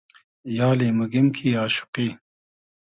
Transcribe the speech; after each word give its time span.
یالی 0.57 0.89
موگیم 0.97 1.27
کی 1.35 1.49
آشوقی 1.63 2.07